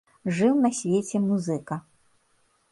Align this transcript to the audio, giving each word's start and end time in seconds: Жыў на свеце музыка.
Жыў 0.37 0.55
на 0.63 0.71
свеце 0.79 1.17
музыка. 1.27 1.81